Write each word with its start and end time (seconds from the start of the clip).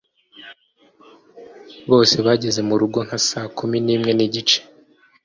Bose 1.89 2.15
bageze 2.25 2.59
murugo 2.69 2.99
nka 3.07 3.19
saa 3.27 3.49
kumi 3.57 3.77
n'imwe 3.85 4.11
n'igice 4.17 4.59